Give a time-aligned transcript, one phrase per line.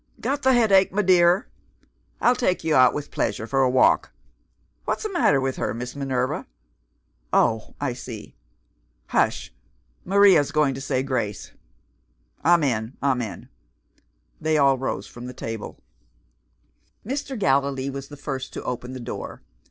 [0.19, 1.47] "Got the headache, my dear?
[2.21, 4.11] I'll take you out with pleasure for a walk.
[4.85, 6.47] What's the matter with her, Miss Minerva?
[7.31, 8.33] Oh, I see!
[9.09, 9.53] Hush!
[10.03, 11.51] Maria's going to say grace.
[12.43, 12.97] Amen!
[13.03, 13.47] Amen!"
[14.41, 15.77] They all rose from the table.
[17.05, 17.37] Mr.
[17.37, 19.43] Gallilee was the first to open the door.